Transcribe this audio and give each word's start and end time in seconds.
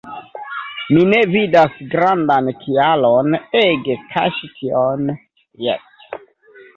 Mi 0.93 1.01
ne 1.09 1.17
vidas 1.33 1.75
grandan 1.91 2.49
kialon 2.63 3.29
ege 3.59 3.97
kaŝi 4.15 4.49
tion– 4.57 5.05
jes. 5.67 6.03